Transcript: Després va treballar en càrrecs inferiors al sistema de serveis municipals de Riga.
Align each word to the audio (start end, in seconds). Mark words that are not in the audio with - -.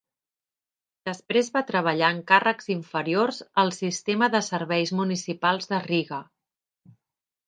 Després 1.09 1.49
va 1.57 1.61
treballar 1.67 2.07
en 2.15 2.23
càrrecs 2.31 2.69
inferiors 2.75 3.41
al 3.65 3.69
sistema 3.81 4.31
de 4.37 4.41
serveis 4.47 4.95
municipals 5.01 5.71
de 5.73 5.83
Riga. 5.85 6.21